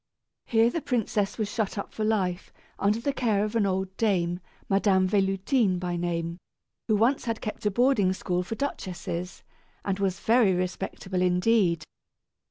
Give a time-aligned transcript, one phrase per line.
[0.47, 4.39] Here the princess was shut up for life, under the care of an old dame,
[4.67, 6.39] Madame Véloutine by name,
[6.87, 9.43] who once had kept a boarding school for duchesses,
[9.85, 11.83] and was very respectable indeed.